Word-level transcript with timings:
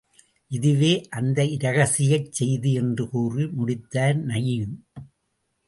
இதுவே 0.51 1.07
அந்த 1.09 1.43
இரகசியச் 1.43 2.31
செய்தி 2.31 2.73
என்று 2.73 3.09
கூறி 3.09 3.45
முடித்தார் 3.51 4.19
நயீம். 4.25 4.75